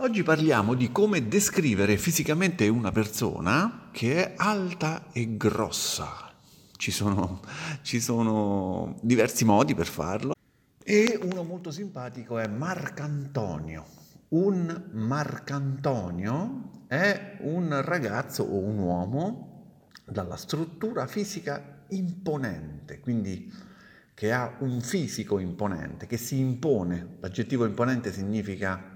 [0.00, 6.32] Oggi parliamo di come descrivere fisicamente una persona che è alta e grossa.
[6.76, 7.40] Ci sono,
[7.82, 10.34] ci sono diversi modi per farlo
[10.84, 13.86] e uno molto simpatico è Marcantonio.
[14.28, 23.52] Un Marcantonio è un ragazzo o un uomo dalla struttura fisica imponente, quindi
[24.14, 27.16] che ha un fisico imponente, che si impone.
[27.18, 28.94] L'aggettivo imponente significa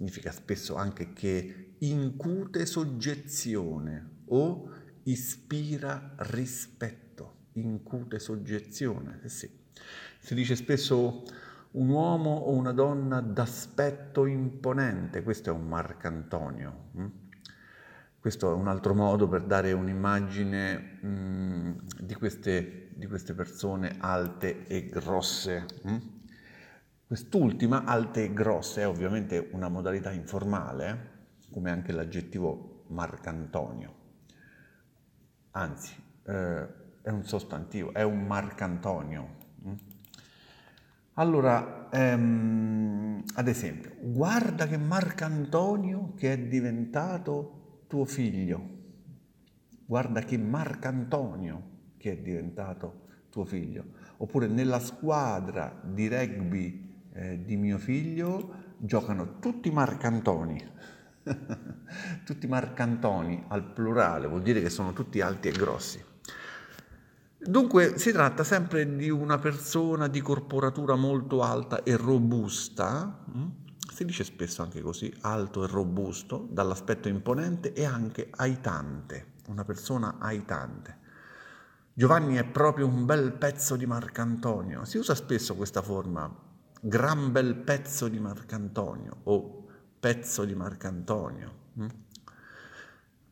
[0.00, 4.70] significa spesso anche che incute soggezione o
[5.02, 9.50] ispira rispetto, incute soggezione, eh sì.
[10.18, 11.22] Si dice spesso
[11.72, 16.88] un uomo o una donna d'aspetto imponente, questo è un Marcantonio.
[16.96, 17.06] Hm?
[18.18, 23.96] Questo è un altro modo per dare un'immagine mh, mm, di, queste, di, queste, persone
[23.98, 25.66] alte e grosse.
[25.84, 25.98] Hm?
[27.10, 31.08] Quest'ultima, alte e grosse, è ovviamente una modalità informale,
[31.50, 33.94] come anche l'aggettivo Marcantonio.
[35.50, 36.68] Anzi, eh,
[37.02, 39.28] è un sostantivo, è un Marcantonio.
[39.66, 39.72] Mm?
[41.14, 48.64] Allora, ehm, ad esempio, guarda che Marcantonio che è diventato tuo figlio.
[49.84, 53.84] Guarda che Marcantonio che è diventato tuo figlio.
[54.18, 60.68] Oppure nella squadra di rugby eh, di mio figlio giocano tutti marcantoni,
[62.24, 66.04] tutti marcantoni al plurale, vuol dire che sono tutti alti e grossi.
[67.42, 73.46] Dunque si tratta sempre di una persona di corporatura molto alta e robusta, hm?
[73.94, 80.16] si dice spesso anche così, alto e robusto, dall'aspetto imponente e anche aitante, una persona
[80.18, 80.98] aitante.
[81.94, 86.48] Giovanni è proprio un bel pezzo di Marcantonio, si usa spesso questa forma
[86.80, 89.66] gran bel pezzo di Marcantonio o
[90.00, 91.54] pezzo di Marcantonio.
[91.74, 91.86] Hm?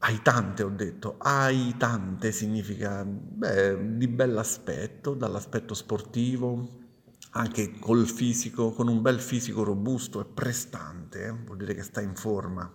[0.00, 6.86] Aitante ho detto, aitante significa beh, di bell'aspetto, dall'aspetto sportivo,
[7.30, 11.32] anche col fisico, con un bel fisico robusto e prestante, eh?
[11.32, 12.70] vuol dire che sta in forma.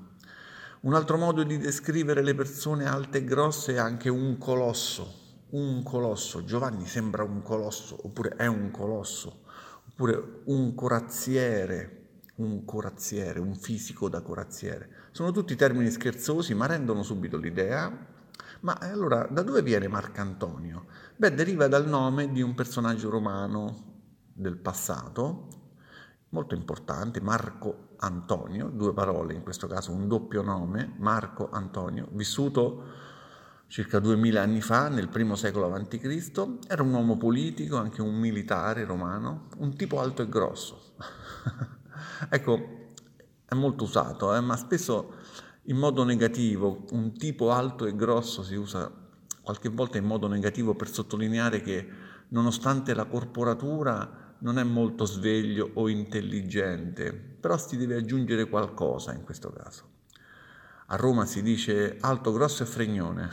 [0.82, 5.82] Un altro modo di descrivere le persone alte e grosse è anche un colosso, un
[5.82, 6.44] colosso.
[6.44, 9.43] Giovanni sembra un colosso, oppure è un colosso
[9.94, 12.02] oppure un corazziere,
[12.36, 14.90] un corazziere, un fisico da corazziere.
[15.12, 18.12] Sono tutti termini scherzosi, ma rendono subito l'idea.
[18.62, 20.86] Ma allora, da dove viene Marcantonio?
[21.16, 23.92] Beh, deriva dal nome di un personaggio romano
[24.34, 25.48] del passato,
[26.30, 33.12] molto importante, Marco Antonio, due parole in questo caso, un doppio nome, Marco Antonio, vissuto
[33.74, 38.86] circa duemila anni fa, nel primo secolo a.C., era un uomo politico, anche un militare
[38.86, 40.94] romano, un tipo alto e grosso.
[42.30, 42.92] ecco,
[43.44, 45.16] è molto usato, eh, ma spesso
[45.64, 48.92] in modo negativo, un tipo alto e grosso si usa
[49.42, 51.90] qualche volta in modo negativo per sottolineare che
[52.28, 59.24] nonostante la corporatura non è molto sveglio o intelligente, però si deve aggiungere qualcosa in
[59.24, 59.93] questo caso.
[60.88, 63.30] A Roma si dice alto, grosso e fregnone.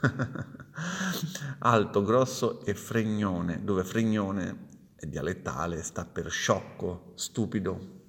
[1.58, 8.00] alto, grosso e fregnone, dove fregnone è dialettale, sta per sciocco, stupido.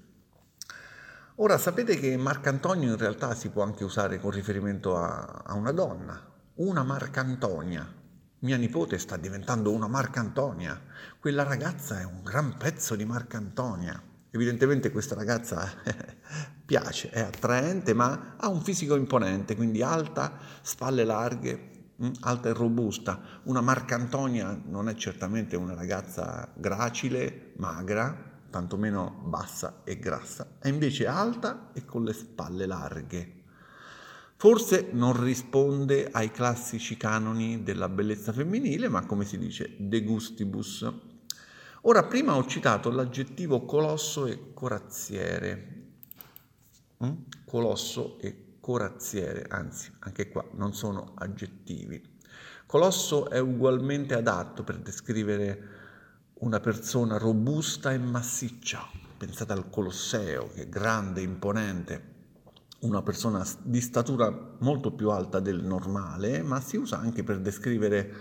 [1.37, 5.71] Ora sapete che Marcantonio in realtà si può anche usare con riferimento a, a una
[5.71, 8.01] donna, una Marcantonia.
[8.39, 10.79] Mia nipote sta diventando una Marcantonia.
[11.19, 13.99] Quella ragazza è un gran pezzo di Marcantonia.
[14.29, 15.67] Evidentemente questa ragazza
[16.65, 21.69] piace, è attraente, ma ha un fisico imponente, quindi alta, spalle larghe,
[22.03, 23.21] mm, alta e robusta.
[23.43, 31.07] Una Marcantonia non è certamente una ragazza gracile, magra, tantomeno bassa e grassa, è invece
[31.07, 33.41] alta e con le spalle larghe.
[34.35, 40.91] Forse non risponde ai classici canoni della bellezza femminile, ma come si dice, de gustibus,
[41.85, 45.82] Ora, prima ho citato l'aggettivo colosso e corazziere.
[47.05, 47.11] Mm?
[47.45, 52.01] Colosso e corazziere, anzi, anche qua non sono aggettivi.
[52.65, 55.67] Colosso è ugualmente adatto per descrivere
[56.35, 58.87] una persona robusta e massiccia.
[59.17, 62.11] Pensate al Colosseo, che è grande, imponente,
[62.79, 68.13] una persona di statura molto più alta del normale, ma si usa anche per descrivere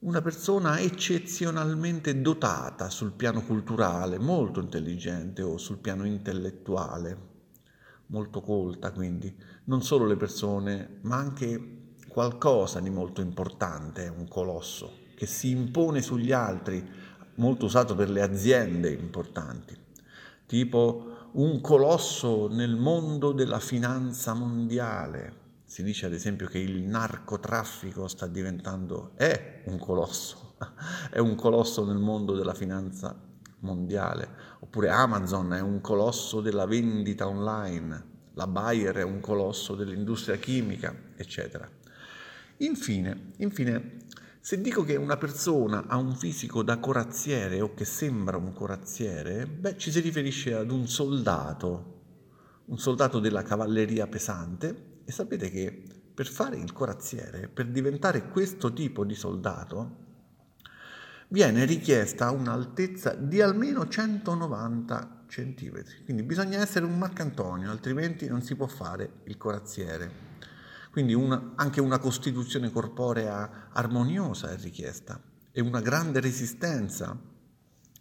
[0.00, 7.37] una persona eccezionalmente dotata sul piano culturale, molto intelligente o sul piano intellettuale,
[8.08, 9.34] molto colta quindi,
[9.64, 11.76] non solo le persone, ma anche
[12.08, 16.86] qualcosa di molto importante, un colosso che si impone sugli altri,
[17.36, 19.76] molto usato per le aziende importanti,
[20.46, 25.46] tipo un colosso nel mondo della finanza mondiale.
[25.64, 30.54] Si dice ad esempio che il narcotraffico sta diventando, è un colosso,
[31.10, 33.27] è un colosso nel mondo della finanza
[33.60, 34.28] mondiale,
[34.60, 40.94] oppure Amazon è un colosso della vendita online, la Bayer è un colosso dell'industria chimica,
[41.16, 41.68] eccetera.
[42.58, 44.06] Infine, infine
[44.40, 49.46] se dico che una persona ha un fisico da corazziere o che sembra un corazziere,
[49.46, 51.96] beh, ci si riferisce ad un soldato,
[52.66, 55.82] un soldato della cavalleria pesante e sapete che
[56.14, 60.06] per fare il corazziere, per diventare questo tipo di soldato,
[61.28, 65.82] viene richiesta un'altezza di almeno 190 cm.
[66.04, 70.26] Quindi bisogna essere un Marcantonio, altrimenti non si può fare il corazziere.
[70.90, 75.20] Quindi una, anche una costituzione corporea armoniosa è richiesta
[75.52, 77.16] e una grande resistenza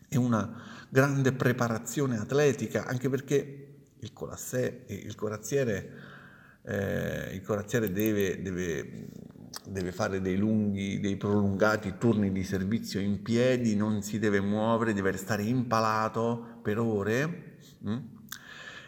[0.10, 3.68] e una grande preparazione atletica, anche perché
[4.00, 5.92] il, colassè, il corazziere,
[6.64, 9.10] eh, il corazziere deve, deve,
[9.68, 14.94] deve, fare dei lunghi, dei prolungati turni di servizio in piedi, non si deve muovere,
[14.94, 17.92] deve restare impalato per ore mh?
[17.92, 17.98] Mm?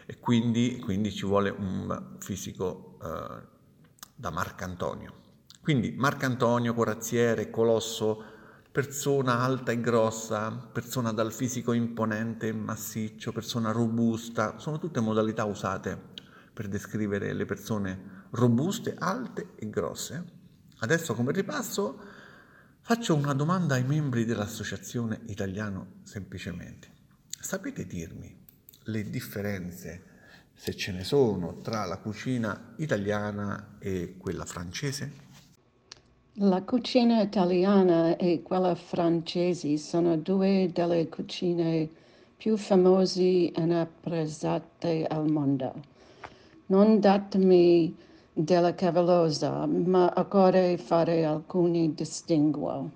[0.06, 3.42] e quindi, quindi, ci vuole un fisico eh,
[4.14, 5.14] da Marcantonio.
[5.62, 8.24] Quindi Marcantonio, corazziere, colosso,
[8.72, 15.44] persona alta e grossa, persona dal fisico imponente e massiccio, persona robusta, sono tutte modalità
[15.44, 15.98] usate
[16.52, 20.39] per descrivere le persone robuste, alte e grosse.
[20.80, 21.98] Adesso come ripasso
[22.80, 26.88] faccio una domanda ai membri dell'Associazione Italiano Semplicemente.
[27.38, 28.34] Sapete dirmi
[28.84, 30.04] le differenze
[30.54, 35.12] se ce ne sono, tra la cucina italiana e quella francese?
[36.34, 41.88] La cucina italiana e quella francese sono due delle cucine
[42.36, 45.74] più famose e apprezzate al mondo.
[46.66, 47.94] Non datemi
[48.44, 52.90] della cavolosa, ma occorre fare alcuni distinguo.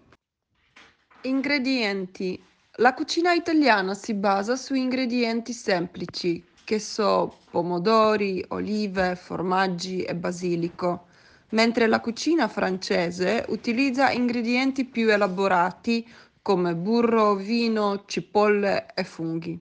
[1.22, 2.42] Ingredienti.
[2.78, 11.06] La cucina italiana si basa su ingredienti semplici che so, pomodori, olive, formaggi e basilico,
[11.50, 16.06] mentre la cucina francese utilizza ingredienti più elaborati
[16.42, 19.60] come burro, vino, cipolle e funghi.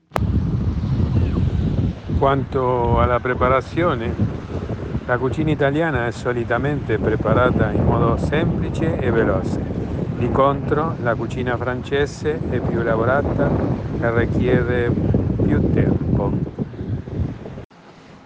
[2.18, 4.14] Quanto alla preparazione,
[5.06, 9.60] la cucina italiana è solitamente preparata in modo semplice e veloce.
[10.18, 13.50] Di contro, la cucina francese è più elaborata
[14.00, 14.90] e richiede
[15.44, 16.32] più tempo.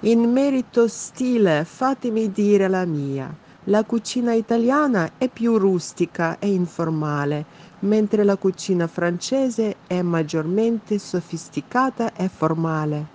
[0.02, 3.34] In merito stile, fatemi dire la mia.
[3.66, 7.44] La cucina italiana è più rustica e informale,
[7.80, 13.06] mentre la cucina francese è maggiormente sofisticata e formale.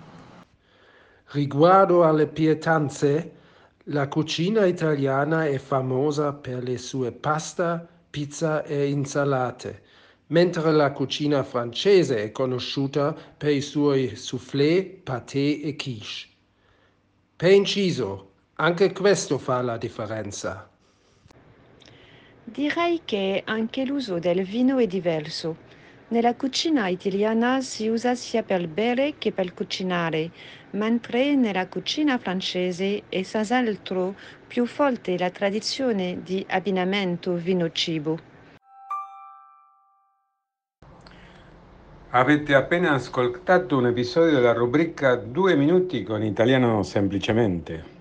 [1.31, 3.41] Riguardo alle pietanze,
[3.87, 9.82] la cucina italiana è famosa per le sue pasta, pizza e insalate,
[10.29, 16.29] mentre la cucina francese è conosciuta per i suoi soufflé, pâté e quiche.
[17.34, 20.70] Per inciso, anche questo fa la differenza.
[22.44, 25.70] Direi che anche l'uso del vino è diverso.
[26.12, 30.31] Nella cucina italiana si usa sia per bere che per cucinare,
[30.73, 34.14] mentre nella cucina francese è senz'altro
[34.47, 38.19] più forte la tradizione di abbinamento vino-cibo.
[42.11, 47.91] Avete appena ascoltato un episodio della rubrica Due minuti con italiano semplicemente.